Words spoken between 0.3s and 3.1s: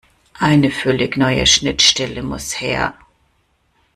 Eine völlig neue Schnittstelle muss her.